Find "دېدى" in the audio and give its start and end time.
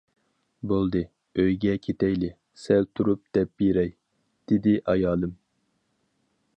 4.53-4.75